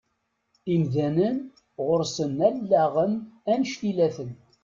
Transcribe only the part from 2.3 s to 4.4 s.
allaɣen annect-ilaten.